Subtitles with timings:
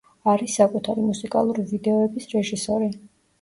[0.31, 2.91] არის საკუთარი მუსიკალური ვიდეოების რეჟისორი.